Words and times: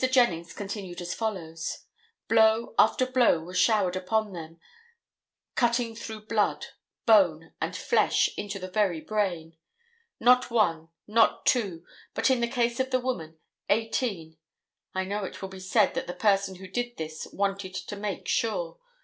Jennings 0.11 0.51
continued 0.53 0.99
as 1.01 1.13
follows: 1.13 1.85
"Blow 2.27 2.73
after 2.79 3.05
blow 3.05 3.39
was 3.41 3.59
showered 3.59 3.95
upon 3.95 4.33
them, 4.33 4.59
cutting 5.53 5.93
through 5.95 6.21
blood, 6.25 6.65
bone 7.05 7.53
and 7.61 7.75
flesh 7.75 8.27
into 8.35 8.57
the 8.57 8.67
very 8.67 8.99
brain. 8.99 9.57
Not 10.19 10.49
one, 10.49 10.89
not 11.05 11.45
two, 11.45 11.85
but 12.15 12.31
in 12.31 12.41
the 12.41 12.47
case 12.47 12.79
of 12.79 12.89
the 12.89 12.99
woman, 12.99 13.37
eighteen. 13.69 14.37
I 14.95 15.03
know 15.03 15.23
it 15.23 15.39
will 15.39 15.49
be 15.49 15.59
said 15.59 15.93
that 15.93 16.07
the 16.07 16.15
person 16.15 16.55
who 16.55 16.67
did 16.67 16.97
this 16.97 17.27
wanted 17.31 17.75
to 17.75 17.95
make 17.95 18.27
sure. 18.27 18.79